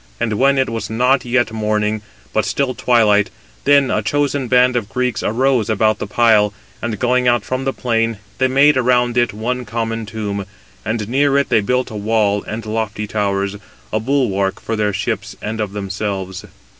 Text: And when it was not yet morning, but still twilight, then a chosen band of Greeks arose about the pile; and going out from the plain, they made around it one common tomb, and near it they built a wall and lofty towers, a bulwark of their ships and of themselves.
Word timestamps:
And 0.19 0.33
when 0.39 0.57
it 0.57 0.67
was 0.67 0.89
not 0.89 1.25
yet 1.25 1.51
morning, 1.51 2.01
but 2.33 2.43
still 2.45 2.73
twilight, 2.73 3.29
then 3.65 3.91
a 3.91 4.01
chosen 4.01 4.47
band 4.47 4.75
of 4.75 4.89
Greeks 4.89 5.21
arose 5.21 5.69
about 5.69 5.99
the 5.99 6.07
pile; 6.07 6.55
and 6.81 6.97
going 6.97 7.27
out 7.27 7.45
from 7.45 7.65
the 7.65 7.71
plain, 7.71 8.17
they 8.39 8.47
made 8.47 8.77
around 8.77 9.15
it 9.15 9.31
one 9.31 9.63
common 9.63 10.07
tomb, 10.07 10.47
and 10.83 11.07
near 11.07 11.37
it 11.37 11.49
they 11.49 11.61
built 11.61 11.91
a 11.91 11.95
wall 11.95 12.43
and 12.47 12.65
lofty 12.65 13.05
towers, 13.05 13.57
a 13.93 13.99
bulwark 13.99 14.67
of 14.67 14.75
their 14.75 14.91
ships 14.91 15.35
and 15.39 15.61
of 15.61 15.71
themselves. 15.73 16.45